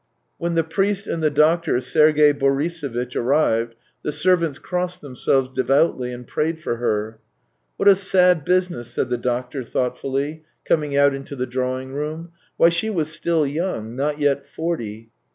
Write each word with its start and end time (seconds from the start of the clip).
When 0.39 0.55
the 0.55 0.63
priest 0.63 1.05
and 1.05 1.21
the 1.21 1.29
doctor, 1.29 1.79
Sergey 1.79 2.33
Boriso 2.33 2.89
vitch, 2.89 3.15
arrived, 3.15 3.75
the 4.01 4.11
servants 4.11 4.57
crossed 4.57 4.99
themselves 5.01 5.49
devoutly 5.53 6.11
and 6.11 6.25
prayed 6.25 6.59
for 6.59 6.77
her." 6.77 7.19
What 7.77 7.87
a 7.87 7.95
sad 7.95 8.43
business!" 8.43 8.87
said 8.91 9.11
the 9.11 9.19
doctor 9.19 9.63
thought 9.63 9.95
fully, 9.99 10.41
coming 10.65 10.97
out 10.97 11.13
into 11.13 11.35
the 11.35 11.45
drawing 11.45 11.93
room." 11.93 12.31
Why, 12.57 12.69
she 12.69 12.89
was 12.89 13.09
still 13.11 13.45
young— 13.45 13.95
not 13.95 14.17
yet 14.17 14.43
forty." 14.47 15.11